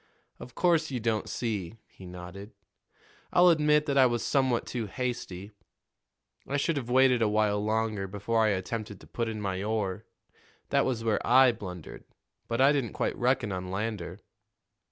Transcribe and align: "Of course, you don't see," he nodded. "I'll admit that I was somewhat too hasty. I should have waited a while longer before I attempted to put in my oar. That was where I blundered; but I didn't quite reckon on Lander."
"Of 0.39 0.55
course, 0.55 0.89
you 0.89 0.99
don't 0.99 1.29
see," 1.29 1.77
he 1.85 2.07
nodded. 2.07 2.53
"I'll 3.31 3.49
admit 3.49 3.85
that 3.85 3.99
I 3.99 4.07
was 4.07 4.23
somewhat 4.25 4.65
too 4.65 4.87
hasty. 4.87 5.51
I 6.47 6.57
should 6.57 6.75
have 6.75 6.89
waited 6.89 7.21
a 7.21 7.29
while 7.29 7.63
longer 7.63 8.07
before 8.07 8.43
I 8.43 8.47
attempted 8.49 8.99
to 9.01 9.05
put 9.05 9.29
in 9.29 9.39
my 9.39 9.61
oar. 9.61 10.05
That 10.69 10.85
was 10.87 11.03
where 11.03 11.21
I 11.23 11.51
blundered; 11.51 12.03
but 12.47 12.59
I 12.59 12.71
didn't 12.71 12.93
quite 12.93 13.15
reckon 13.15 13.51
on 13.51 13.69
Lander." 13.69 14.21